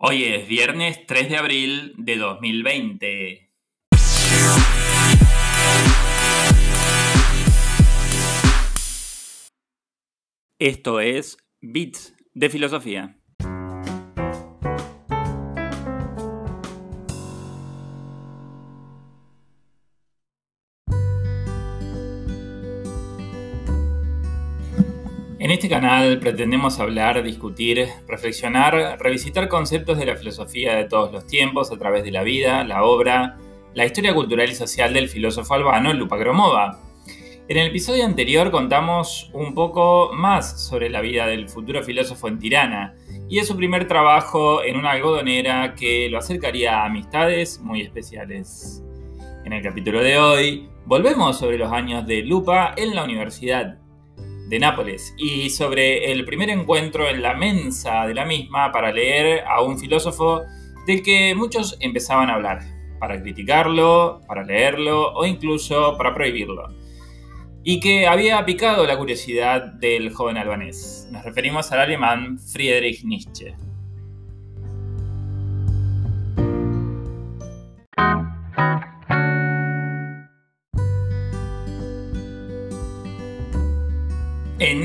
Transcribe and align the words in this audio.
Hoy 0.00 0.22
es 0.22 0.46
viernes 0.46 1.06
3 1.06 1.28
de 1.28 1.36
abril 1.36 1.94
de 1.96 2.18
2020. 2.18 3.50
Esto 10.60 11.00
es 11.00 11.36
Bits 11.60 12.14
de 12.32 12.48
Filosofía. 12.48 13.17
Este 25.58 25.68
canal 25.68 26.20
pretendemos 26.20 26.78
hablar, 26.78 27.20
discutir, 27.24 27.88
reflexionar, 28.06 28.96
revisitar 29.00 29.48
conceptos 29.48 29.98
de 29.98 30.06
la 30.06 30.14
filosofía 30.14 30.76
de 30.76 30.84
todos 30.84 31.10
los 31.10 31.26
tiempos 31.26 31.72
a 31.72 31.76
través 31.76 32.04
de 32.04 32.12
la 32.12 32.22
vida, 32.22 32.62
la 32.62 32.84
obra, 32.84 33.38
la 33.74 33.84
historia 33.84 34.14
cultural 34.14 34.48
y 34.48 34.54
social 34.54 34.94
del 34.94 35.08
filósofo 35.08 35.54
albano 35.54 35.92
Lupa 35.94 36.16
Gromova. 36.16 36.78
En 37.48 37.56
el 37.56 37.66
episodio 37.66 38.04
anterior 38.04 38.52
contamos 38.52 39.32
un 39.34 39.52
poco 39.52 40.12
más 40.14 40.64
sobre 40.64 40.90
la 40.90 41.00
vida 41.00 41.26
del 41.26 41.48
futuro 41.48 41.82
filósofo 41.82 42.28
en 42.28 42.38
Tirana 42.38 42.94
y 43.28 43.38
de 43.38 43.44
su 43.44 43.56
primer 43.56 43.88
trabajo 43.88 44.62
en 44.62 44.76
una 44.76 44.92
algodonera 44.92 45.74
que 45.74 46.08
lo 46.08 46.18
acercaría 46.18 46.82
a 46.82 46.86
amistades 46.86 47.58
muy 47.58 47.80
especiales. 47.80 48.84
En 49.44 49.52
el 49.52 49.64
capítulo 49.64 50.04
de 50.04 50.18
hoy 50.18 50.68
volvemos 50.86 51.36
sobre 51.36 51.58
los 51.58 51.72
años 51.72 52.06
de 52.06 52.22
Lupa 52.22 52.74
en 52.76 52.94
la 52.94 53.02
universidad 53.02 53.87
de 54.48 54.58
Nápoles 54.58 55.14
y 55.18 55.50
sobre 55.50 56.10
el 56.10 56.24
primer 56.24 56.48
encuentro 56.50 57.08
en 57.08 57.22
la 57.22 57.34
mensa 57.34 58.06
de 58.06 58.14
la 58.14 58.24
misma 58.24 58.72
para 58.72 58.92
leer 58.92 59.44
a 59.46 59.62
un 59.62 59.78
filósofo 59.78 60.42
del 60.86 61.02
que 61.02 61.34
muchos 61.34 61.76
empezaban 61.80 62.30
a 62.30 62.34
hablar, 62.34 62.60
para 62.98 63.20
criticarlo, 63.20 64.22
para 64.26 64.42
leerlo 64.42 65.12
o 65.12 65.26
incluso 65.26 65.96
para 65.98 66.14
prohibirlo, 66.14 66.68
y 67.62 67.78
que 67.78 68.06
había 68.06 68.44
picado 68.46 68.86
la 68.86 68.96
curiosidad 68.96 69.74
del 69.74 70.12
joven 70.12 70.38
albanés. 70.38 71.06
Nos 71.12 71.24
referimos 71.24 71.70
al 71.72 71.80
alemán 71.80 72.38
Friedrich 72.38 73.04
Nietzsche. 73.04 73.54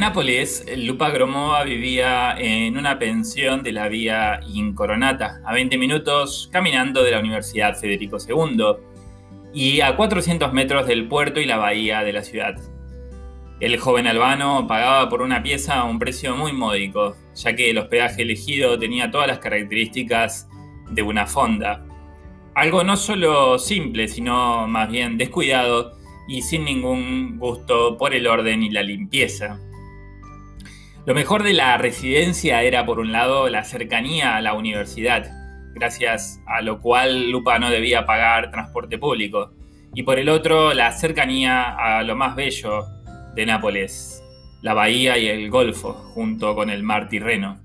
Nápoles, 0.04 0.66
Lupa 0.76 1.12
Gromova 1.12 1.64
vivía 1.64 2.36
en 2.38 2.78
una 2.78 3.00
pensión 3.00 3.64
de 3.64 3.72
la 3.72 3.88
vía 3.88 4.42
Incoronata, 4.46 5.40
a 5.46 5.54
20 5.54 5.78
minutos 5.78 6.50
caminando 6.52 7.04
de 7.04 7.12
la 7.12 7.20
Universidad 7.20 7.80
Federico 7.80 8.18
II 8.18 8.76
y 9.54 9.80
a 9.80 9.96
400 9.96 10.52
metros 10.52 10.88
del 10.88 11.08
puerto 11.08 11.40
y 11.40 11.46
la 11.46 11.56
bahía 11.56 12.04
de 12.04 12.12
la 12.12 12.22
ciudad. 12.22 12.56
El 13.62 13.80
joven 13.80 14.06
albano 14.06 14.68
pagaba 14.68 15.08
por 15.08 15.22
una 15.22 15.42
pieza 15.42 15.86
un 15.86 16.00
precio 16.00 16.36
muy 16.36 16.52
módico, 16.52 17.16
ya 17.34 17.56
que 17.56 17.70
el 17.70 17.78
hospedaje 17.78 18.24
elegido 18.24 18.78
tenía 18.78 19.10
todas 19.10 19.28
las 19.28 19.40
características 19.40 20.50
de 20.90 21.02
una 21.02 21.28
fonda. 21.28 21.86
Algo 22.56 22.84
no 22.84 22.98
solo 22.98 23.58
simple, 23.58 24.10
sino 24.10 24.68
más 24.68 24.92
bien 24.92 25.18
descuidado 25.18 25.94
y 26.28 26.42
sin 26.42 26.66
ningún 26.66 27.38
gusto 27.40 27.98
por 27.98 28.14
el 28.14 28.28
orden 28.28 28.64
y 28.64 28.70
la 28.70 28.84
limpieza. 28.84 29.62
Lo 31.06 31.14
mejor 31.14 31.44
de 31.44 31.52
la 31.52 31.78
residencia 31.78 32.64
era, 32.64 32.86
por 32.86 33.00
un 33.00 33.12
lado, 33.12 33.50
la 33.50 33.66
cercanía 33.66 34.38
a 34.38 34.42
la 34.42 34.54
universidad, 34.54 35.30
gracias 35.74 36.42
a 36.48 36.62
lo 36.62 36.80
cual 36.80 37.30
Lupa 37.30 37.60
no 37.60 37.70
debía 37.70 38.06
pagar 38.06 38.52
transporte 38.52 38.98
público, 38.98 39.52
y 39.94 40.04
por 40.04 40.18
el 40.18 40.30
otro, 40.30 40.74
la 40.74 40.94
cercanía 40.94 41.76
a 41.76 42.04
lo 42.04 42.16
más 42.16 42.38
bello 42.38 42.86
de 43.36 43.46
Nápoles, 43.46 44.24
la 44.62 44.74
bahía 44.74 45.18
y 45.18 45.28
el 45.28 45.50
Golfo, 45.50 45.92
junto 45.92 46.56
con 46.56 46.70
el 46.70 46.84
mar 46.84 47.10
Tirreno. 47.10 47.60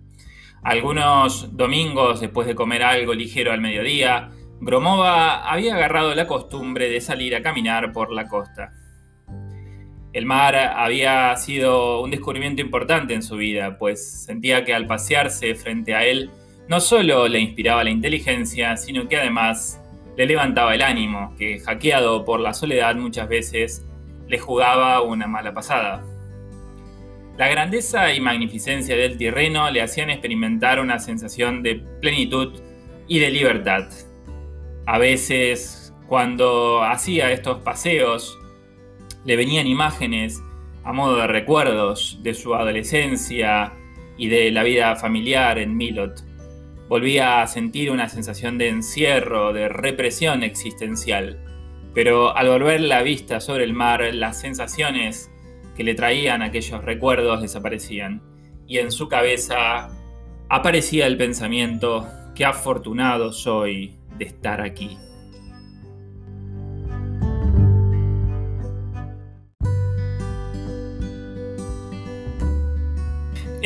Algunos 0.65 1.57
domingos, 1.57 2.21
después 2.21 2.49
de 2.49 2.57
comer 2.57 2.83
algo 2.83 3.15
ligero 3.15 3.53
al 3.53 3.61
mediodía, 3.61 4.31
Gromova 4.61 5.49
había 5.49 5.77
agarrado 5.77 6.13
la 6.17 6.27
costumbre 6.27 6.91
de 6.91 7.01
salir 7.01 7.37
a 7.37 7.43
caminar 7.43 7.93
por 7.93 8.11
la 8.11 8.27
costa. 8.27 8.73
El 10.13 10.27
mar 10.27 10.57
había 10.57 11.37
sido 11.37 12.01
un 12.01 12.11
descubrimiento 12.11 12.63
importante 12.63 13.15
en 13.15 13.23
su 13.23 13.37
vida, 13.37 13.79
pues 13.79 14.25
sentía 14.25 14.65
que 14.65 14.75
al 14.75 14.87
pasearse 14.87 15.55
frente 15.55 15.95
a 15.95 16.05
él 16.05 16.31
no 16.69 16.81
solo 16.81 17.29
le 17.29 17.41
inspiraba 17.41 17.85
la 17.85 17.91
inteligencia, 17.91 18.77
sino 18.77 19.09
que 19.09 19.17
además 19.17 19.81
le 20.17 20.27
levantaba 20.27 20.75
el 20.75 20.83
ánimo, 20.83 21.35
que 21.39 21.61
hackeado 21.61 22.25
por 22.25 22.41
la 22.41 22.55
soledad 22.55 22.97
muchas 22.97 23.29
veces 23.29 23.85
le 24.27 24.39
jugaba 24.39 25.03
una 25.03 25.27
mala 25.27 25.55
pasada. 25.55 26.05
La 27.37 27.49
grandeza 27.49 28.13
y 28.13 28.21
magnificencia 28.21 28.97
del 28.97 29.17
Tirreno 29.17 29.71
le 29.71 29.81
hacían 29.81 30.11
experimentar 30.11 30.81
una 30.81 30.99
sensación 30.99 31.63
de 31.63 31.77
plenitud 32.01 32.61
y 33.07 33.21
de 33.21 33.31
libertad, 33.31 33.89
a 34.89 34.97
veces, 34.97 35.93
cuando 36.07 36.83
hacía 36.83 37.31
estos 37.31 37.59
paseos, 37.59 38.39
le 39.29 39.37
venían 39.37 39.67
imágenes 39.67 40.43
a 40.85 40.95
modo 40.95 41.19
de 41.19 41.27
recuerdos 41.27 42.19
de 42.23 42.33
su 42.33 42.55
adolescencia 42.55 43.75
y 44.17 44.29
de 44.29 44.51
la 44.51 44.63
vida 44.63 44.97
familiar 44.97 45.59
en 45.59 45.77
Milot. 45.77 46.25
Volvía 46.89 47.43
a 47.43 47.47
sentir 47.47 47.91
una 47.91 48.09
sensación 48.09 48.57
de 48.57 48.71
encierro, 48.71 49.53
de 49.53 49.69
represión 49.69 50.43
existencial. 50.43 51.39
Pero 51.93 52.35
al 52.35 52.49
volver 52.49 52.81
la 52.81 53.03
vista 53.03 53.39
sobre 53.41 53.65
el 53.65 53.75
mar, 53.75 54.03
las 54.15 54.41
sensaciones 54.41 55.31
que 55.77 55.85
le 55.85 55.95
traían 55.95 56.41
aquellos 56.41 56.83
recuerdos 56.83 57.43
desaparecían. 57.43 58.23
Y 58.67 58.79
en 58.79 58.91
su 58.91 59.09
cabeza 59.09 59.91
aparecía 60.49 61.07
el 61.07 61.19
pensamiento, 61.19 62.09
qué 62.35 62.47
afortunado 62.47 63.35
soy 63.35 63.95
de 64.17 64.25
estar 64.25 64.63
aquí. 64.63 64.97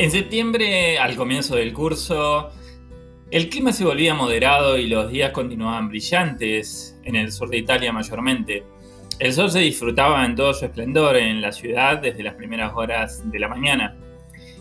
En 0.03 0.11
septiembre, 0.11 0.99
al 0.99 1.15
comienzo 1.15 1.55
del 1.55 1.71
curso, 1.71 2.49
el 3.31 3.47
clima 3.47 3.71
se 3.71 3.85
volvía 3.85 4.13
moderado 4.13 4.77
y 4.77 4.87
los 4.87 5.09
días 5.09 5.31
continuaban 5.31 5.87
brillantes 5.87 6.99
en 7.05 7.15
el 7.15 7.31
sur 7.31 7.47
de 7.47 7.59
Italia 7.59 7.93
mayormente. 7.93 8.65
El 9.17 9.31
sol 9.31 9.49
se 9.49 9.59
disfrutaba 9.59 10.25
en 10.25 10.35
todo 10.35 10.53
su 10.53 10.65
esplendor 10.65 11.15
en 11.15 11.41
la 11.41 11.53
ciudad 11.53 11.99
desde 11.99 12.21
las 12.21 12.33
primeras 12.33 12.73
horas 12.75 13.23
de 13.31 13.39
la 13.39 13.47
mañana. 13.47 13.95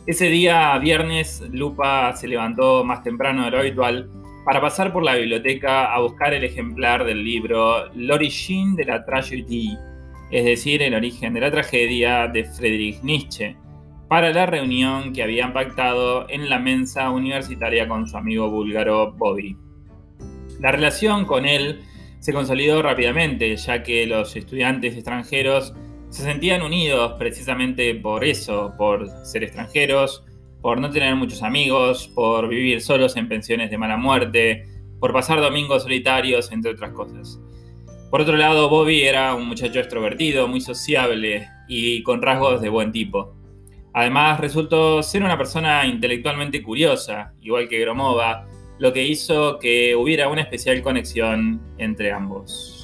Ese 0.07 0.27
día, 0.27 0.79
viernes, 0.79 1.43
Lupa 1.51 2.15
se 2.15 2.29
levantó 2.29 2.85
más 2.85 3.03
temprano 3.03 3.45
de 3.45 3.51
lo 3.51 3.59
habitual 3.59 4.09
para 4.45 4.61
pasar 4.61 4.93
por 4.93 5.03
la 5.03 5.17
biblioteca 5.17 5.93
a 5.93 5.99
buscar 6.03 6.35
el 6.35 6.45
ejemplar 6.45 7.05
del 7.05 7.25
libro 7.25 7.93
L'origine 7.97 8.77
de 8.77 8.85
la 8.85 9.05
tragédie, 9.05 9.77
es 10.31 10.45
decir, 10.45 10.83
el 10.83 10.95
origen 10.95 11.35
de 11.35 11.41
la 11.41 11.51
tragedia 11.51 12.29
de 12.29 12.45
Friedrich 12.45 13.03
Nietzsche, 13.03 13.57
para 14.13 14.31
la 14.31 14.45
reunión 14.45 15.15
que 15.15 15.23
habían 15.23 15.55
pactado 15.55 16.27
en 16.29 16.51
la 16.51 16.59
mensa 16.59 17.09
universitaria 17.09 17.89
con 17.89 18.07
su 18.07 18.15
amigo 18.15 18.51
búlgaro 18.51 19.13
Bobby. 19.13 19.57
La 20.61 20.71
relación 20.71 21.25
con 21.25 21.47
él 21.47 21.81
se 22.19 22.35
consolidó 22.35 22.83
rápidamente, 22.83 23.57
ya 23.57 23.83
que 23.83 24.07
los 24.07 24.37
estudiantes 24.37 24.97
extranjeros 24.97 25.73
se 26.11 26.25
sentían 26.25 26.61
unidos 26.61 27.15
precisamente 27.19 27.95
por 27.95 28.23
eso, 28.23 28.75
por 28.77 29.09
ser 29.25 29.45
extranjeros, 29.45 30.23
por 30.61 30.79
no 30.79 30.91
tener 30.91 31.17
muchos 31.17 31.43
amigos, 31.43 32.09
por 32.15 32.49
vivir 32.49 32.83
solos 32.83 33.17
en 33.17 33.31
pensiones 33.31 33.71
de 33.71 33.79
mala 33.79 33.97
muerte, 33.97 34.67
por 35.01 35.15
pasar 35.15 35.41
domingos 35.41 35.85
solitarios, 35.85 36.53
entre 36.53 36.73
otras 36.73 36.93
cosas. 36.93 37.41
Por 38.11 38.21
otro 38.21 38.37
lado, 38.37 38.69
Bobby 38.69 39.05
era 39.05 39.35
un 39.35 39.49
muchacho 39.49 39.81
extrovertido, 39.81 40.49
muy 40.49 40.61
sociable 40.61 41.49
y 41.67 42.03
con 42.03 42.21
rasgos 42.21 42.61
de 42.61 42.69
buen 42.69 42.93
tipo. 42.93 43.41
Además, 43.95 44.41
resultó 44.41 45.03
ser 45.03 45.23
una 45.23 45.37
persona 45.37 45.85
intelectualmente 45.87 46.63
curiosa, 46.63 47.35
igual 47.41 47.69
que 47.69 47.79
Gromova, 47.79 48.47
lo 48.79 48.93
que 48.93 49.05
hizo 49.05 49.59
que 49.59 49.95
hubiera 49.95 50.29
una 50.29 50.41
especial 50.41 50.83
conexión 50.83 51.61
entre 51.79 52.11
ambos. 52.11 52.79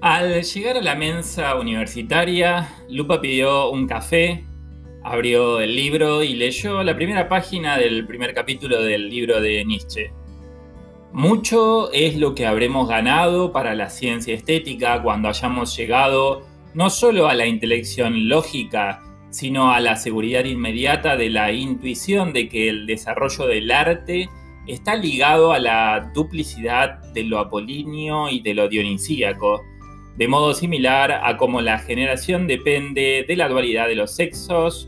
Al 0.00 0.40
llegar 0.44 0.76
a 0.76 0.82
la 0.82 0.94
mensa 0.94 1.56
universitaria, 1.56 2.68
Lupa 2.88 3.20
pidió 3.20 3.70
un 3.70 3.88
café, 3.88 4.44
abrió 5.02 5.60
el 5.60 5.74
libro 5.74 6.22
y 6.22 6.34
leyó 6.34 6.84
la 6.84 6.94
primera 6.94 7.28
página 7.28 7.76
del 7.76 8.06
primer 8.06 8.32
capítulo 8.32 8.82
del 8.82 9.08
libro 9.08 9.40
de 9.40 9.64
Nietzsche. 9.64 10.12
Mucho 11.16 11.90
es 11.92 12.14
lo 12.18 12.34
que 12.34 12.44
habremos 12.44 12.90
ganado 12.90 13.50
para 13.50 13.74
la 13.74 13.88
ciencia 13.88 14.34
estética 14.34 15.02
cuando 15.02 15.30
hayamos 15.30 15.74
llegado 15.74 16.42
no 16.74 16.90
solo 16.90 17.26
a 17.26 17.34
la 17.34 17.46
intelección 17.46 18.28
lógica, 18.28 19.00
sino 19.30 19.72
a 19.72 19.80
la 19.80 19.96
seguridad 19.96 20.44
inmediata 20.44 21.16
de 21.16 21.30
la 21.30 21.52
intuición 21.52 22.34
de 22.34 22.50
que 22.50 22.68
el 22.68 22.84
desarrollo 22.84 23.46
del 23.46 23.70
arte 23.70 24.28
está 24.66 24.94
ligado 24.94 25.54
a 25.54 25.58
la 25.58 26.10
duplicidad 26.14 26.98
de 27.14 27.24
lo 27.24 27.38
apolíneo 27.38 28.28
y 28.28 28.40
de 28.40 28.52
lo 28.52 28.68
dionisíaco, 28.68 29.62
de 30.18 30.28
modo 30.28 30.52
similar 30.52 31.12
a 31.12 31.38
como 31.38 31.62
la 31.62 31.78
generación 31.78 32.46
depende 32.46 33.24
de 33.26 33.36
la 33.36 33.48
dualidad 33.48 33.88
de 33.88 33.94
los 33.94 34.14
sexos, 34.14 34.86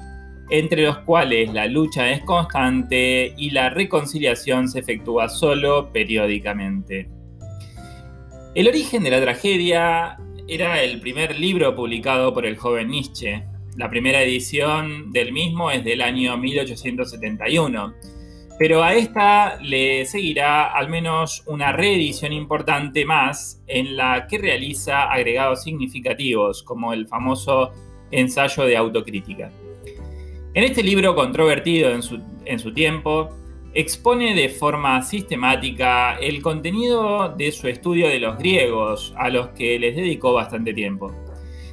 entre 0.50 0.82
los 0.82 0.98
cuales 0.98 1.52
la 1.52 1.66
lucha 1.66 2.10
es 2.10 2.22
constante 2.22 3.34
y 3.36 3.50
la 3.50 3.70
reconciliación 3.70 4.68
se 4.68 4.80
efectúa 4.80 5.28
solo 5.28 5.92
periódicamente. 5.92 7.08
El 8.54 8.68
origen 8.68 9.02
de 9.04 9.10
la 9.10 9.20
tragedia 9.20 10.18
era 10.46 10.82
el 10.82 11.00
primer 11.00 11.38
libro 11.38 11.74
publicado 11.74 12.32
por 12.32 12.46
el 12.46 12.56
joven 12.56 12.88
Nietzsche. 12.88 13.44
La 13.76 13.90
primera 13.90 14.22
edición 14.22 15.12
del 15.12 15.32
mismo 15.32 15.70
es 15.70 15.84
del 15.84 16.02
año 16.02 16.36
1871 16.36 17.94
pero 18.58 18.82
a 18.82 18.92
esta 18.94 19.56
le 19.62 20.04
seguirá 20.04 20.72
al 20.72 20.88
menos 20.88 21.44
una 21.46 21.70
reedición 21.70 22.32
importante 22.32 23.04
más 23.04 23.62
en 23.68 23.96
la 23.96 24.26
que 24.26 24.36
realiza 24.36 25.04
agregados 25.04 25.62
significativos, 25.62 26.64
como 26.64 26.92
el 26.92 27.06
famoso 27.06 27.70
ensayo 28.10 28.64
de 28.64 28.76
autocrítica. 28.76 29.52
En 30.58 30.64
este 30.64 30.82
libro 30.82 31.14
controvertido 31.14 31.92
en 31.92 32.02
su, 32.58 32.74
tiempo, 32.74 33.28
expone 33.74 34.34
de 34.34 34.48
forma 34.48 35.00
sistemática 35.02 36.18
el 36.18 36.42
contenido 36.42 37.28
de 37.28 37.52
su 37.52 37.68
estudio 37.68 38.08
de 38.08 38.18
los 38.18 38.36
griegos, 38.38 39.14
a 39.16 39.28
los 39.28 39.50
que 39.50 39.78
les 39.78 39.94
dedicó 39.94 40.32
bastante 40.32 40.74
tiempo. 40.74 41.14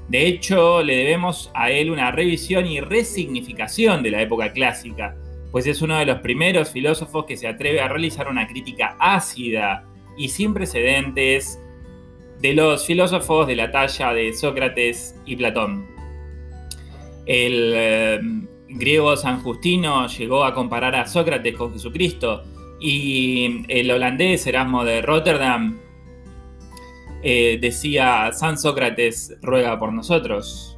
De 0.07 0.27
hecho, 0.27 0.83
le 0.83 0.97
debemos 0.97 1.49
a 1.55 1.71
él 1.71 1.89
una 1.89 2.11
revisión 2.11 2.67
y 2.67 2.79
resignificación 2.79 4.03
de 4.03 4.11
la 4.11 4.21
época 4.21 4.53
clásica, 4.53 5.17
pues 5.51 5.65
es 5.65 5.81
uno 5.81 5.97
de 5.97 6.05
los 6.05 6.19
primeros 6.19 6.69
filósofos 6.69 7.25
que 7.25 7.37
se 7.37 7.47
atreve 7.47 7.81
a 7.81 7.87
realizar 7.87 8.27
una 8.27 8.45
crítica 8.45 8.97
ácida 8.99 9.83
y 10.15 10.29
sin 10.29 10.53
precedentes 10.53 11.59
de 12.39 12.53
los 12.53 12.85
filósofos 12.85 13.47
de 13.47 13.55
la 13.55 13.71
talla 13.71 14.13
de 14.13 14.31
Sócrates 14.31 15.19
y 15.25 15.37
Platón. 15.37 15.87
El 17.25 17.73
eh, 17.75 18.19
griego 18.77 19.15
San 19.17 19.41
Justino 19.41 20.07
llegó 20.07 20.43
a 20.43 20.53
comparar 20.53 20.95
a 20.95 21.07
Sócrates 21.07 21.55
con 21.55 21.73
Jesucristo 21.73 22.43
y 22.79 23.65
el 23.69 23.89
holandés 23.89 24.45
Erasmo 24.47 24.83
de 24.83 25.01
Rotterdam 25.01 25.79
eh, 27.23 27.57
decía, 27.59 28.31
San 28.33 28.57
Sócrates 28.57 29.35
ruega 29.41 29.79
por 29.79 29.91
nosotros. 29.91 30.77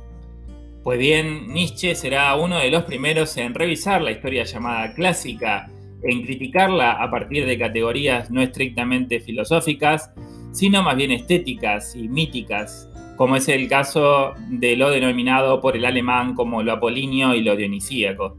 Pues 0.84 0.98
bien, 1.00 1.52
Nietzsche 1.52 1.94
será 1.96 2.34
uno 2.36 2.60
de 2.60 2.72
los 2.72 2.84
primeros 2.86 3.36
en 3.36 3.54
revisar 3.54 4.02
la 4.02 4.12
historia 4.12 4.46
llamada 4.46 4.94
clásica, 4.94 5.70
en 6.04 6.24
criticarla 6.24 7.04
a 7.04 7.12
partir 7.12 7.46
de 7.46 7.60
categorías 7.60 8.32
no 8.32 8.42
estrictamente 8.42 9.20
filosóficas, 9.20 10.12
sino 10.54 10.82
más 10.84 10.96
bien 10.96 11.12
estéticas 11.12 11.96
y 11.96 12.08
míticas, 12.08 12.90
como 13.18 13.36
es 13.36 13.50
el 13.50 13.68
caso 13.68 14.36
de 14.48 14.78
lo 14.78 14.90
denominado 14.90 15.60
por 15.60 15.76
el 15.76 15.86
alemán 15.86 16.36
como 16.36 16.64
lo 16.64 16.72
apolíneo 16.72 17.34
y 17.34 17.42
lo 17.42 17.56
dionisíaco. 17.56 18.38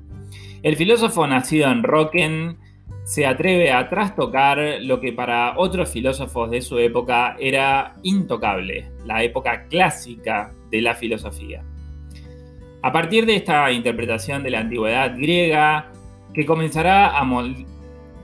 El 0.62 0.76
filósofo 0.76 1.26
nacido 1.26 1.70
en 1.70 1.82
Rocken 1.82 2.56
se 3.04 3.26
atreve 3.26 3.72
a 3.72 3.88
trastocar 3.88 4.58
lo 4.80 5.00
que 5.00 5.12
para 5.12 5.58
otros 5.58 5.90
filósofos 5.90 6.50
de 6.50 6.60
su 6.60 6.78
época 6.78 7.36
era 7.38 7.94
intocable, 8.02 8.90
la 9.04 9.22
época 9.22 9.66
clásica 9.68 10.52
de 10.70 10.82
la 10.82 10.94
filosofía. 10.94 11.64
A 12.82 12.92
partir 12.92 13.26
de 13.26 13.36
esta 13.36 13.72
interpretación 13.72 14.42
de 14.42 14.50
la 14.50 14.60
antigüedad 14.60 15.16
griega, 15.16 15.90
que 16.32 16.46
comenzará 16.46 17.12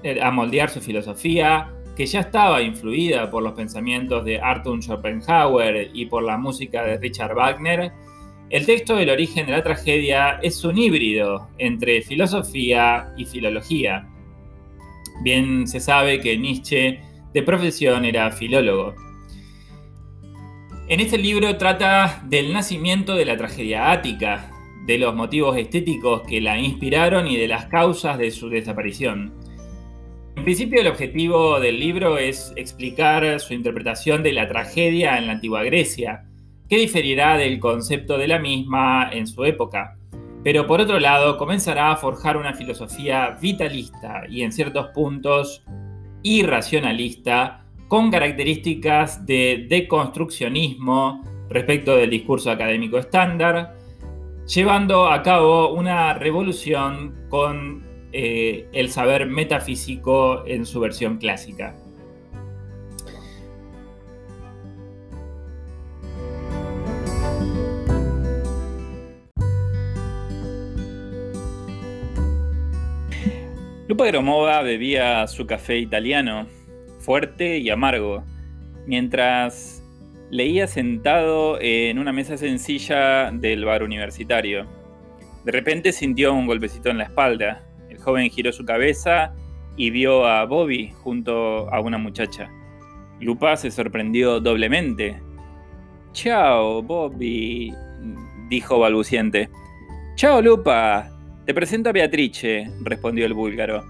eh, 0.03 0.21
a, 0.23 0.31
moldear 0.31 0.71
su 0.71 0.81
filosofía, 0.81 1.74
que 1.97 2.07
ya 2.07 2.21
estaba 2.21 2.63
influida 2.63 3.31
por 3.31 3.43
los 3.43 3.53
pensamientos 3.53 4.25
de 4.25 4.41
Arthur 4.41 4.83
Schopenhauer 4.83 5.91
y 5.95 6.07
por 6.07 6.23
la 6.23 6.37
música 6.37 6.83
de 6.83 6.99
Richard 6.99 7.35
Wagner, 7.35 7.93
el 8.51 8.67
texto 8.67 8.97
del 8.97 9.11
origen 9.11 9.47
de 9.47 9.53
la 9.53 9.63
tragedia 9.63 10.39
es 10.43 10.65
un 10.65 10.77
híbrido 10.79 11.49
entre 11.59 12.03
filosofía 12.03 13.13
y 13.17 13.25
filología. 13.25 14.09
Bien 15.23 15.67
se 15.67 15.81
sabe 15.81 16.21
que 16.21 16.37
Nietzsche 16.37 17.01
de 17.33 17.43
profesión 17.43 18.05
era 18.05 18.31
filólogo. 18.31 18.95
En 20.87 21.01
este 21.01 21.17
libro 21.17 21.57
trata 21.57 22.23
del 22.27 22.53
nacimiento 22.53 23.15
de 23.15 23.25
la 23.25 23.37
tragedia 23.37 23.91
ática, 23.91 24.51
de 24.87 24.99
los 24.99 25.15
motivos 25.15 25.57
estéticos 25.57 26.23
que 26.23 26.41
la 26.41 26.59
inspiraron 26.59 27.27
y 27.27 27.37
de 27.37 27.49
las 27.49 27.67
causas 27.67 28.19
de 28.19 28.31
su 28.31 28.51
desaparición. 28.51 29.33
En 30.37 30.43
principio 30.43 30.81
el 30.81 30.89
objetivo 30.89 31.59
del 31.61 31.79
libro 31.79 32.19
es 32.19 32.53
explicar 32.57 33.41
su 33.41 33.55
interpretación 33.55 34.23
de 34.23 34.33
la 34.33 34.49
tragedia 34.49 35.17
en 35.17 35.27
la 35.27 35.35
antigua 35.35 35.63
Grecia, 35.63 36.25
que 36.69 36.77
diferirá 36.77 37.37
del 37.37 37.61
concepto 37.61 38.19
de 38.19 38.29
la 38.29 38.39
misma 38.39 39.11
en 39.13 39.27
su 39.27 39.45
época. 39.45 39.97
Pero 40.43 40.67
por 40.67 40.81
otro 40.81 40.99
lado 41.01 41.39
comenzará 41.39 41.93
a 41.93 41.97
forjar 41.97 42.37
una 42.37 42.53
filosofía 42.53 43.39
vitalista 43.41 44.25
y 44.29 44.43
en 44.43 44.53
ciertos 44.53 44.89
puntos 44.89 45.65
irracionalista 46.23 47.65
con 47.89 48.11
características 48.11 49.25
de 49.25 49.67
deconstruccionismo 49.69 51.23
respecto 51.49 51.97
del 51.97 52.11
discurso 52.11 52.51
académico 52.51 52.99
estándar, 52.99 53.77
llevando 54.47 55.07
a 55.07 55.23
cabo 55.23 55.73
una 55.73 56.13
revolución 56.15 57.15
con 57.31 57.94
eh, 58.15 58.69
el 58.73 58.91
saber 58.91 59.27
metafísico 59.27 60.47
en 60.47 60.65
su 60.65 60.79
versión 60.79 61.19
clásica. 61.19 61.77
Lupa 73.89 74.07
Gromova 74.07 74.63
bebía 74.63 75.27
su 75.27 75.47
café 75.47 75.79
italiano 75.79 76.47
fuerte 77.01 77.59
y 77.59 77.69
amargo, 77.69 78.25
mientras 78.87 79.83
leía 80.31 80.67
sentado 80.67 81.59
en 81.61 81.99
una 81.99 82.13
mesa 82.13 82.39
sencilla 82.39 83.31
del 83.31 83.65
bar 83.65 83.83
universitario. 83.83 84.67
De 85.45 85.53
repente 85.53 85.93
sintió 85.93 86.33
un 86.33 86.47
golpecito 86.47 86.89
en 86.89 86.99
la 86.99 87.05
espalda. 87.05 87.63
Joven 88.05 88.31
giró 88.31 88.53
su 88.53 88.65
cabeza 88.65 89.33
y 89.77 89.91
vio 89.91 90.27
a 90.27 90.45
Bobby 90.45 90.93
junto 91.03 91.69
a 91.73 91.81
una 91.81 91.99
muchacha. 91.99 92.51
Lupa 93.21 93.57
se 93.57 93.71
sorprendió 93.71 94.41
doblemente. 94.41 95.21
Chao, 96.13 96.83
Bobby, 96.83 97.73
dijo 98.49 98.79
balbuciente. 98.79 99.49
Chao, 100.17 100.43
Lupa. 100.43 101.11
Te 101.47 101.55
presento 101.55 101.91
a 101.91 101.93
Beatrice, 101.93 102.71
respondió 102.83 103.27
el 103.27 103.35
búlgaro. 103.35 103.85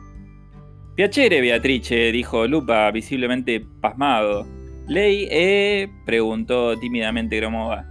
Piacere, 0.94 1.40
Beatrice, 1.40 2.12
dijo 2.12 2.46
Lupa, 2.46 2.90
visiblemente 2.90 3.64
pasmado. 3.80 4.46
Ley, 4.86 5.26
eh, 5.30 5.88
preguntó 6.04 6.78
tímidamente 6.78 7.36
Gromova. 7.36 7.84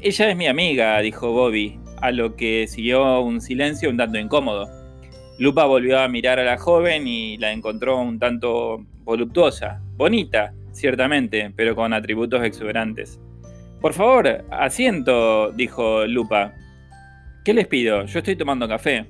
Ella 0.00 0.30
es 0.30 0.36
mi 0.36 0.46
amiga, 0.46 1.00
dijo 1.00 1.32
Bobby, 1.32 1.80
a 2.00 2.12
lo 2.12 2.36
que 2.36 2.66
siguió 2.68 3.20
un 3.20 3.40
silencio 3.40 3.90
un 3.90 3.96
tanto 3.96 4.18
incómodo. 4.18 4.77
Lupa 5.38 5.64
volvió 5.66 6.00
a 6.00 6.08
mirar 6.08 6.40
a 6.40 6.44
la 6.44 6.58
joven 6.58 7.06
y 7.06 7.38
la 7.38 7.52
encontró 7.52 8.00
un 8.00 8.18
tanto 8.18 8.84
voluptuosa, 9.04 9.80
bonita, 9.96 10.52
ciertamente, 10.72 11.52
pero 11.54 11.76
con 11.76 11.92
atributos 11.92 12.42
exuberantes. 12.42 13.20
Por 13.80 13.94
favor, 13.94 14.44
asiento, 14.50 15.52
dijo 15.52 16.04
Lupa. 16.06 16.54
¿Qué 17.44 17.54
les 17.54 17.68
pido? 17.68 18.04
Yo 18.06 18.18
estoy 18.18 18.34
tomando 18.34 18.66
café. 18.66 19.06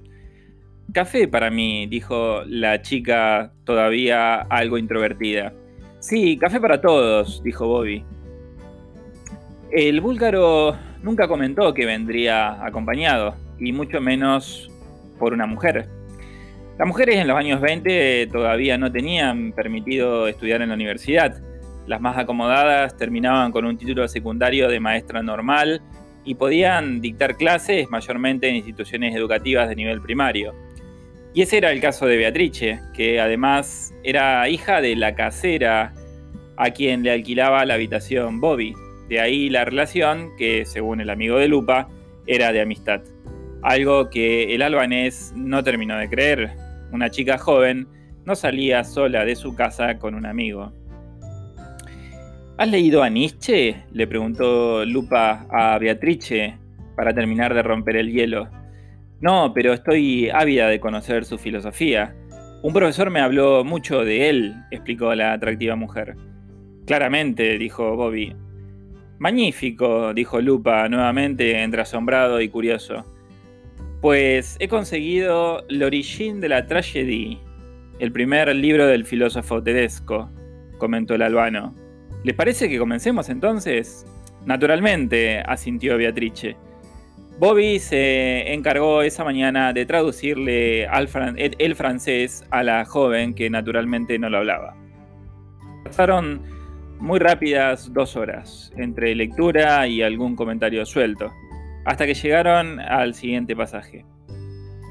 Café 0.93 1.29
para 1.29 1.51
mí, 1.51 1.87
dijo 1.87 2.43
la 2.47 2.83
chica 2.83 3.53
todavía 3.65 4.37
algo 4.37 4.77
introvertida. 4.77 5.55
Sí, 5.99 6.37
café 6.37 6.61
para 6.61 6.81
todos, 6.81 7.43
dijo 7.43 7.67
Bobby. 7.67 8.05
El 9.71 10.01
búlgaro 10.03 10.77
nunca 11.03 11.27
comentó 11.27 11.73
que 11.73 11.87
vendría 11.87 12.65
acompañado, 12.65 13.35
y 13.59 13.73
mucho 13.73 14.01
menos 14.01 14.71
por 15.19 15.33
una 15.33 15.47
mujer. 15.47 15.89
Las 16.79 16.87
mujeres 16.87 17.17
en 17.17 17.27
los 17.27 17.37
años 17.37 17.61
20 17.61 18.29
todavía 18.29 18.79
no 18.79 18.93
tenían 18.93 19.53
permitido 19.53 20.29
estudiar 20.29 20.63
en 20.63 20.69
la 20.69 20.77
universidad. 20.77 21.43
Las 21.89 22.01
más 22.01 22.17
acomodadas 22.17 22.97
terminaban 22.97 23.51
con 23.51 23.65
un 23.65 23.77
título 23.77 24.07
secundario 24.07 24.69
de 24.69 24.79
maestra 24.79 25.21
normal 25.21 25.83
y 26.25 26.37
podían 26.37 27.01
dictar 27.01 27.37
clases 27.37 27.91
mayormente 27.91 28.49
en 28.49 28.55
instituciones 28.55 29.17
educativas 29.17 29.69
de 29.69 29.75
nivel 29.75 30.01
primario. 30.01 30.55
Y 31.35 31.43
ese 31.43 31.59
era 31.59 31.73
el 31.73 31.81
caso 31.81 32.07
de 32.07 32.17
Beatrice, 32.17 32.79
que 32.95 33.21
además 33.21 33.93
era 34.05 34.49
hija 34.49 34.81
de 34.81 34.95
la 34.95 35.17
casera 35.17 35.93
a 36.57 36.71
quien 36.71 37.03
le 37.03 37.11
alquilaba 37.11 37.65
la 37.65 37.75
habitación 37.75 38.41
Bobby. 38.41 38.73
De 39.09 39.19
ahí 39.19 39.51
la 39.51 39.65
relación 39.65 40.31
que, 40.37 40.65
según 40.65 41.01
el 41.01 41.11
amigo 41.11 41.39
de 41.39 41.49
Lupa, 41.49 41.89
era 42.29 42.53
de 42.53 42.61
amistad. 42.61 43.01
Algo 43.63 44.11
que 44.11 44.55
el 44.55 44.63
albanés 44.63 45.33
no 45.35 45.65
terminó 45.65 45.97
de 45.97 46.09
creer. 46.09 46.68
Una 46.93 47.11
chica 47.11 47.39
joven 47.39 47.87
no 48.25 48.35
salía 48.35 48.85
sola 48.85 49.25
de 49.25 49.37
su 49.37 49.55
casa 49.55 49.99
con 49.99 50.15
un 50.15 50.27
amigo. 50.27 50.73
¿Has 52.59 52.69
leído 52.69 53.03
a 53.03 53.09
Nietzsche? 53.09 53.85
le 53.93 54.07
preguntó 54.07 54.85
Lupa 54.85 55.47
a 55.51 55.79
Beatrice 55.79 56.59
para 56.97 57.15
terminar 57.15 57.55
de 57.55 57.63
romper 57.63 57.97
el 57.97 58.11
hielo. 58.11 58.49
No, 59.21 59.53
pero 59.55 59.73
estoy 59.73 60.29
ávida 60.31 60.69
de 60.69 60.81
conocer 60.81 61.25
su 61.25 61.39
filosofía. 61.39 62.15
Un 62.63 62.73
profesor 62.73 63.11
me 63.11 63.21
habló 63.21 63.65
mucho 63.65 64.05
de 64.05 64.29
él, 64.29 64.55
explicó 64.71 65.15
la 65.15 65.33
atractiva 65.33 65.77
mujer. 65.77 66.17
Claramente, 66.87 67.59
dijo 67.59 67.95
Bobby. 67.95 68.35
Magnífico, 69.19 70.13
dijo 70.15 70.41
Lupa 70.41 70.89
nuevamente 70.89 71.63
entre 71.63 71.83
asombrado 71.83 72.41
y 72.41 72.49
curioso. 72.49 73.05
Pues 74.01 74.57
he 74.61 74.69
conseguido 74.69 75.65
L'origine 75.69 76.41
de 76.41 76.49
la 76.49 76.67
tragédie, 76.67 77.39
el 77.99 78.13
primer 78.13 78.55
libro 78.55 78.87
del 78.87 79.05
filósofo 79.05 79.61
Tedesco, 79.61 80.31
comentó 80.79 81.15
el 81.15 81.23
albano. 81.23 81.75
¿Les 82.23 82.35
parece 82.35 82.69
que 82.69 82.79
comencemos 82.79 83.29
entonces? 83.29 84.07
Naturalmente, 84.47 85.41
asintió 85.41 85.99
Beatrice. 85.99 86.57
Bobby 87.41 87.81
se 87.81 88.53
encargó 88.53 89.03
esa 89.03 89.25
mañana 89.25 89.73
de 89.73 89.85
traducirle 89.87 90.85
el 90.87 91.75
francés 91.77 92.45
a 92.51 92.63
la 92.63 92.85
joven 92.85 93.35
que 93.35 93.51
naturalmente 93.51 94.19
no 94.19 94.31
lo 94.31 94.39
hablaba. 94.39 94.77
Pasaron 95.85 96.43
muy 96.99 97.19
rápidas 97.19 97.93
dos 97.93 98.17
horas, 98.17 98.73
entre 98.77 99.15
lectura 99.15 99.87
y 99.87 100.03
algún 100.03 100.35
comentario 100.35 100.85
suelto, 100.85 101.33
hasta 101.89 102.05
que 102.05 102.13
llegaron 102.13 102.81
al 102.81 103.15
siguiente 103.15 103.57
pasaje. 103.57 104.05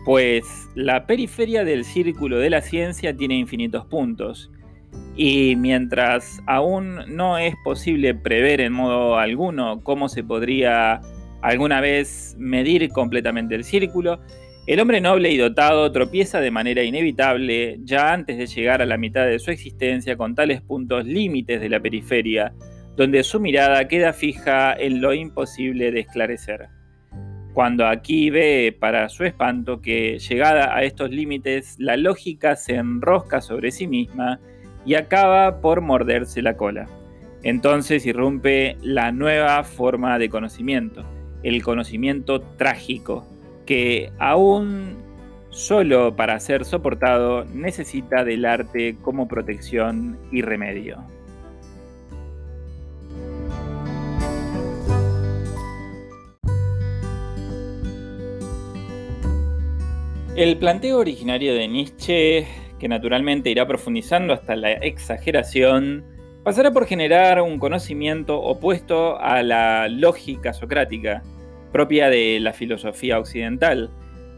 Pues 0.04 0.44
la 0.74 1.06
periferia 1.06 1.63
del 1.63 1.86
círculo 1.86 2.39
de 2.39 2.50
la 2.50 2.62
ciencia 2.62 3.16
tiene 3.16 3.36
infinitos 3.36 3.86
puntos, 3.86 4.50
y 5.16 5.56
mientras 5.58 6.42
aún 6.48 7.01
no 7.08 7.38
es 7.38 7.54
posible 7.63 8.16
prever 8.16 8.62
en 8.62 8.74
modo 8.74 9.20
alguno 9.20 9.84
cómo 9.84 10.10
se 10.10 10.24
podría 10.24 11.01
alguna 11.44 11.82
vez 11.82 12.36
medir 12.39 12.89
completamente 12.89 13.54
el 13.54 13.63
círculo, 13.63 14.20
el 14.66 14.80
hombre 14.80 15.00
noble 15.00 15.30
y 15.30 15.38
dotado 15.38 15.92
tropieza 15.92 16.42
de 16.42 16.50
manera 16.50 16.82
inevitable 16.82 17.77
ya 17.84 18.12
antes 18.12 18.39
de 18.39 18.48
llegar 18.48 18.82
a 18.82 18.88
la 18.88 18.98
mitad 18.98 19.27
de 19.27 19.38
su 19.38 19.51
existencia 19.51 20.18
con 20.18 20.34
tales 20.34 20.62
puntos 20.62 21.06
límites 21.06 21.62
de 21.62 21.70
la 21.70 21.80
periferia, 21.80 22.54
donde 22.96 23.24
su 23.24 23.39
mirada 23.39 23.88
queda 23.88 24.13
fija 24.13 24.74
en 24.74 25.00
lo 25.00 25.13
imposible 25.13 25.92
de 25.92 26.00
esclarecer. 26.00 26.77
Cuando 27.58 27.88
aquí 27.88 28.30
ve, 28.30 28.78
para 28.80 29.10
su 29.10 29.24
espanto, 29.24 29.82
que 29.82 30.20
llegada 30.20 30.76
a 30.76 30.84
estos 30.84 31.10
límites, 31.10 31.76
la 31.80 31.98
lógica 31.98 32.56
se 32.56 32.76
enrosca 32.76 33.42
sobre 33.42 33.72
sí 33.72 33.88
misma 33.88 34.40
y 34.86 34.94
acaba 34.94 35.60
por 35.60 35.82
morderse 35.82 36.44
la 36.44 36.56
cola. 36.56 36.88
Entonces 37.42 38.06
irrumpe 38.06 38.78
la 38.84 39.12
nueva 39.12 39.64
forma 39.64 40.20
de 40.20 40.30
conocimiento, 40.30 41.04
el 41.42 41.64
conocimiento 41.64 42.42
trágico, 42.42 43.26
que 43.66 44.12
aún 44.20 44.96
solo 45.50 46.16
para 46.16 46.40
ser 46.40 46.64
soportado 46.64 47.44
necesita 47.46 48.24
del 48.24 48.46
arte 48.46 48.98
como 49.02 49.28
protección 49.28 50.20
y 50.32 50.44
remedio. 50.44 51.00
El 60.38 60.56
planteo 60.58 61.00
originario 61.00 61.56
de 61.56 61.67
Nietzsche, 61.67 62.46
que 62.77 62.88
naturalmente 62.88 63.50
irá 63.50 63.65
profundizando 63.65 64.34
hasta 64.34 64.56
la 64.56 64.72
exageración, 64.74 66.06
pasará 66.44 66.70
por 66.70 66.86
generar 66.86 67.41
un 67.41 67.58
conocimiento 67.58 68.39
opuesto 68.39 69.20
a 69.20 69.41
la 69.41 69.88
lógica 69.88 70.53
socrática, 70.53 71.24
propia 71.72 72.12
de 72.12 72.39
la 72.39 72.53
filosofía 72.53 73.17
occidental, 73.17 73.89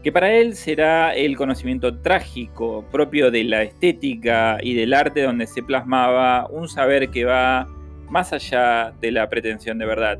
que 0.02 0.10
para 0.10 0.32
él 0.32 0.56
será 0.56 1.14
el 1.14 1.36
conocimiento 1.36 1.98
trágico, 1.98 2.82
propio 2.90 3.30
de 3.30 3.44
la 3.44 3.62
estética 3.62 4.56
y 4.62 4.72
del 4.72 4.94
arte 4.94 5.20
donde 5.20 5.46
se 5.46 5.62
plasmaba 5.62 6.46
un 6.46 6.66
saber 6.70 7.10
que 7.10 7.26
va 7.26 7.68
más 8.08 8.32
allá 8.32 8.94
de 9.02 9.12
la 9.12 9.28
pretensión 9.28 9.76
de 9.76 9.84
verdad. 9.84 10.18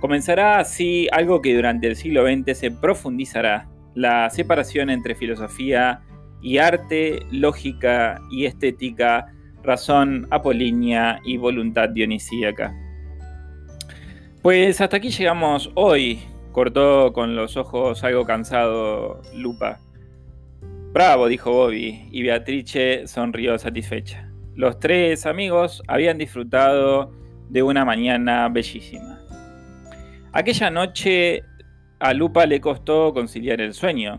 Comenzará 0.00 0.58
así 0.58 1.06
algo 1.12 1.42
que 1.42 1.54
durante 1.54 1.86
el 1.86 1.96
siglo 1.96 2.26
XX 2.26 2.56
se 2.56 2.70
profundizará, 2.70 3.68
la 3.96 4.28
separación 4.30 4.90
entre 4.90 5.14
filosofía 5.14 6.02
y 6.42 6.58
arte, 6.58 7.26
lógica 7.32 8.20
y 8.30 8.44
estética, 8.44 9.32
razón 9.62 10.28
apolínea 10.30 11.18
y 11.24 11.38
voluntad 11.38 11.88
dionisíaca. 11.88 12.72
Pues 14.42 14.80
hasta 14.80 14.98
aquí 14.98 15.08
llegamos 15.10 15.72
hoy, 15.74 16.20
cortó 16.52 17.12
con 17.14 17.34
los 17.34 17.56
ojos 17.56 18.04
algo 18.04 18.24
cansado 18.26 19.22
Lupa. 19.34 19.80
Bravo, 20.92 21.26
dijo 21.26 21.50
Bobby, 21.50 22.06
y 22.10 22.22
Beatrice 22.22 23.06
sonrió 23.06 23.58
satisfecha. 23.58 24.30
Los 24.54 24.78
tres 24.78 25.26
amigos 25.26 25.82
habían 25.88 26.18
disfrutado 26.18 27.12
de 27.48 27.62
una 27.62 27.84
mañana 27.84 28.48
bellísima. 28.48 29.20
Aquella 30.32 30.70
noche 30.70 31.42
a 31.98 32.14
Lupa 32.14 32.46
le 32.46 32.60
costó 32.60 33.12
conciliar 33.14 33.60
el 33.60 33.74
sueño. 33.74 34.18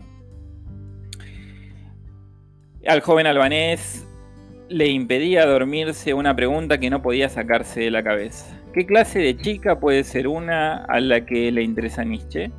Al 2.86 3.00
joven 3.00 3.26
albanés 3.26 4.06
le 4.68 4.86
impedía 4.88 5.46
dormirse 5.46 6.14
una 6.14 6.34
pregunta 6.34 6.78
que 6.78 6.90
no 6.90 7.02
podía 7.02 7.28
sacarse 7.28 7.80
de 7.80 7.90
la 7.90 8.02
cabeza. 8.02 8.58
¿Qué 8.72 8.86
clase 8.86 9.18
de 9.18 9.36
chica 9.36 9.80
puede 9.80 10.04
ser 10.04 10.28
una 10.28 10.84
a 10.84 11.00
la 11.00 11.24
que 11.24 11.50
le 11.50 11.62
interesa 11.62 12.04
Nietzsche? 12.04 12.50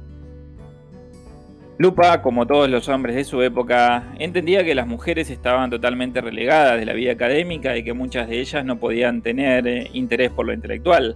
Lupa, 1.77 2.21
como 2.21 2.45
todos 2.45 2.69
los 2.69 2.89
hombres 2.89 3.15
de 3.15 3.23
su 3.23 3.41
época, 3.41 4.03
entendía 4.19 4.65
que 4.65 4.75
las 4.75 4.85
mujeres 4.85 5.29
estaban 5.29 5.69
totalmente 5.69 6.19
relegadas 6.19 6.77
de 6.77 6.85
la 6.85 6.91
vida 6.91 7.13
académica 7.13 7.77
y 7.77 7.83
que 7.83 7.93
muchas 7.93 8.27
de 8.27 8.41
ellas 8.41 8.65
no 8.65 8.79
podían 8.79 9.21
tener 9.21 9.65
eh, 9.65 9.89
interés 9.93 10.29
por 10.31 10.45
lo 10.45 10.53
intelectual. 10.53 11.15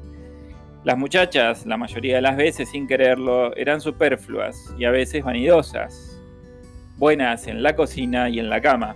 Las 0.84 0.98
muchachas, 0.98 1.66
la 1.66 1.78
mayoría 1.78 2.16
de 2.16 2.22
las 2.22 2.36
veces 2.36 2.70
sin 2.70 2.88
quererlo, 2.88 3.56
eran 3.56 3.82
superfluas 3.82 4.76
y 4.78 4.86
a 4.86 4.92
veces 4.92 5.24
vanidosas, 5.24 6.22
buenas 6.98 7.48
en 7.48 7.64
la 7.64 7.76
cocina 7.76 8.30
y 8.30 8.40
en 8.40 8.50
la 8.50 8.62
cama, 8.62 8.96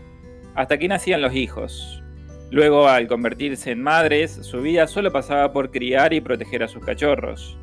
hasta 0.55 0.77
que 0.77 0.87
nacían 0.87 1.21
los 1.21 1.33
hijos, 1.33 2.03
Luego, 2.49 2.87
al 2.87 3.07
convertirse 3.07 3.71
en 3.71 3.83
madres, 3.83 4.31
su 4.31 4.61
vida 4.61 4.87
solo 4.87 5.11
pasaba 5.11 5.51
por 5.51 5.69
criar 5.69 6.13
y 6.13 6.21
proteger 6.21 6.63
a 6.63 6.69
sus 6.69 6.83
cachorros, 6.83 7.57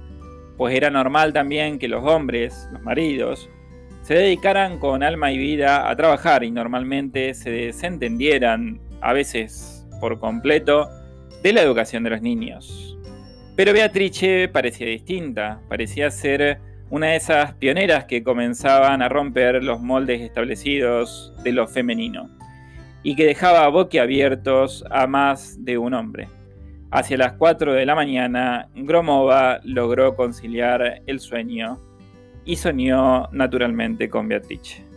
pues 0.58 0.74
era 0.76 0.90
normal 0.90 1.32
también 1.32 1.78
que 1.78 1.88
los 1.88 2.04
hombres, 2.04 2.68
los 2.70 2.82
maridos, 2.82 3.48
se 4.02 4.14
dedicaran 4.14 4.78
con 4.78 5.02
alma 5.02 5.32
y 5.32 5.38
vida 5.38 5.88
a 5.88 5.96
trabajar 5.96 6.44
y 6.44 6.50
normalmente 6.50 7.32
se 7.32 7.50
desentendieran, 7.50 8.78
a 9.00 9.14
veces 9.14 9.86
por 10.00 10.20
completo, 10.20 10.90
de 11.42 11.54
la 11.54 11.62
educación 11.62 12.04
de 12.04 12.10
los 12.10 12.20
niños. 12.20 12.93
Pero 13.56 13.72
Beatrice 13.72 14.48
parecía 14.52 14.88
distinta, 14.88 15.60
parecía 15.68 16.10
ser 16.10 16.58
una 16.90 17.08
de 17.08 17.16
esas 17.16 17.54
pioneras 17.54 18.04
que 18.04 18.24
comenzaban 18.24 19.00
a 19.00 19.08
romper 19.08 19.62
los 19.62 19.80
moldes 19.80 20.20
establecidos 20.20 21.32
de 21.44 21.52
lo 21.52 21.68
femenino 21.68 22.28
y 23.04 23.14
que 23.14 23.26
dejaba 23.26 23.68
boquiabiertos 23.68 24.84
a 24.90 25.06
más 25.06 25.64
de 25.64 25.78
un 25.78 25.94
hombre. 25.94 26.28
Hacia 26.90 27.16
las 27.16 27.34
4 27.34 27.74
de 27.74 27.86
la 27.86 27.94
mañana, 27.94 28.68
Gromova 28.74 29.60
logró 29.62 30.16
conciliar 30.16 31.02
el 31.06 31.20
sueño 31.20 31.78
y 32.44 32.56
soñó 32.56 33.28
naturalmente 33.32 34.08
con 34.08 34.28
Beatrice. 34.28 34.93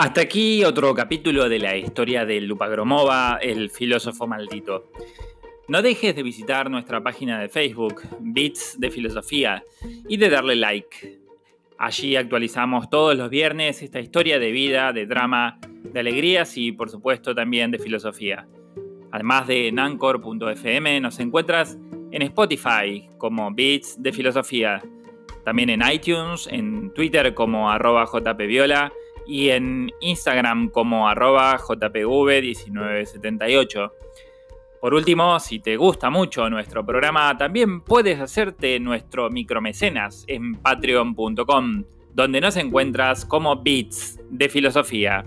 Hasta 0.00 0.22
aquí 0.22 0.64
otro 0.64 0.94
capítulo 0.94 1.46
de 1.50 1.58
la 1.58 1.76
historia 1.76 2.24
de 2.24 2.40
Lupagromova, 2.40 3.38
el 3.42 3.68
filósofo 3.68 4.26
maldito. 4.26 4.90
No 5.68 5.82
dejes 5.82 6.16
de 6.16 6.22
visitar 6.22 6.70
nuestra 6.70 7.02
página 7.02 7.38
de 7.38 7.50
Facebook, 7.50 8.00
Bits 8.18 8.80
de 8.80 8.90
Filosofía, 8.90 9.62
y 10.08 10.16
de 10.16 10.30
darle 10.30 10.56
like. 10.56 11.20
Allí 11.76 12.16
actualizamos 12.16 12.88
todos 12.88 13.14
los 13.14 13.28
viernes 13.28 13.82
esta 13.82 14.00
historia 14.00 14.38
de 14.38 14.50
vida, 14.52 14.94
de 14.94 15.04
drama, 15.04 15.58
de 15.68 16.00
alegrías 16.00 16.56
y 16.56 16.72
por 16.72 16.88
supuesto 16.88 17.34
también 17.34 17.70
de 17.70 17.78
filosofía. 17.78 18.48
Además 19.12 19.48
de 19.48 19.68
en 19.68 19.78
anchor.fm 19.78 20.98
nos 21.02 21.20
encuentras 21.20 21.76
en 22.10 22.22
Spotify 22.22 23.06
como 23.18 23.52
Beats 23.52 24.02
de 24.02 24.12
Filosofía, 24.14 24.82
también 25.44 25.68
en 25.68 25.82
iTunes, 25.92 26.48
en 26.50 26.90
Twitter 26.94 27.34
como 27.34 27.70
arroba 27.70 28.06
jpviola 28.06 28.90
y 29.26 29.48
en 29.50 29.90
Instagram 30.00 30.68
como 30.68 31.08
arroba 31.08 31.58
jpv1978. 31.58 33.90
Por 34.80 34.94
último, 34.94 35.38
si 35.40 35.58
te 35.58 35.76
gusta 35.76 36.08
mucho 36.08 36.48
nuestro 36.48 36.86
programa, 36.86 37.36
también 37.36 37.82
puedes 37.82 38.18
hacerte 38.18 38.80
nuestro 38.80 39.28
micromecenas 39.28 40.24
en 40.26 40.54
patreon.com, 40.54 41.84
donde 42.14 42.40
nos 42.40 42.56
encuentras 42.56 43.26
como 43.26 43.62
Beats 43.62 44.18
de 44.30 44.48
Filosofía. 44.48 45.26